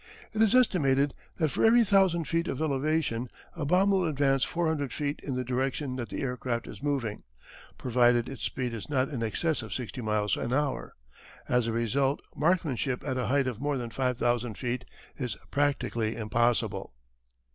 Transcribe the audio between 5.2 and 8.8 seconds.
in the direction that the aircraft is moving, provided its speed